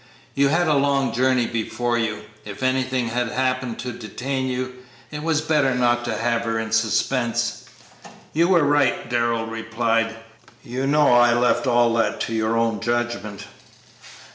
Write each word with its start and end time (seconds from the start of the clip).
You 0.33 0.47
had 0.47 0.67
a 0.67 0.73
long 0.73 1.13
journey 1.13 1.45
before 1.45 1.95
you; 1.95 2.21
if 2.43 2.63
anything 2.63 3.09
had 3.09 3.27
happened 3.27 3.77
to 3.81 3.91
detain 3.91 4.47
you, 4.47 4.73
it 5.11 5.21
was 5.21 5.41
better 5.41 5.75
not 5.75 6.03
to 6.05 6.17
have 6.17 6.41
her 6.41 6.57
in 6.57 6.71
suspense." 6.71 7.65
"You 8.33 8.47
were 8.47 8.63
right," 8.63 9.07
Darrell 9.11 9.45
replied; 9.45 10.15
"you 10.63 10.87
know 10.87 11.13
I 11.13 11.33
left 11.35 11.67
all 11.67 11.93
that 11.97 12.19
to 12.21 12.33
your 12.33 12.57
own 12.57 12.79
judgment." 12.79 13.45